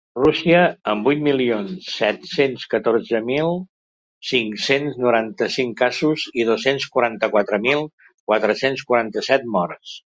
Rússia, 0.17 0.59
amb 0.93 1.03
vuit 1.09 1.19
milions 1.27 1.91
set-cents 1.97 2.63
catorze 2.71 3.21
mil 3.27 3.53
cinc-cents 4.31 4.99
noranta-cinc 5.05 5.79
casos 5.85 6.27
i 6.45 6.51
dos-cents 6.51 6.91
quaranta-quatre 6.97 7.65
mil 7.71 7.89
quatre-cents 8.33 8.91
quaranta-set 8.93 9.51
morts. 9.59 9.99